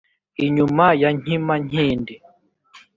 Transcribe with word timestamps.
inyuma 0.45 0.85
ya 1.01 1.09
nkima 1.17 1.55
nkindi. 1.65 2.15